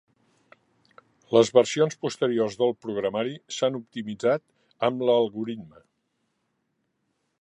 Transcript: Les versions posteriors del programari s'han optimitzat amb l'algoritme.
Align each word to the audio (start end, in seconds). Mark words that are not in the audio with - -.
Les 1.37 1.51
versions 1.57 1.99
posteriors 2.05 2.57
del 2.61 2.73
programari 2.85 3.35
s'han 3.57 3.77
optimitzat 3.81 4.45
amb 4.89 5.05
l'algoritme. 5.11 5.85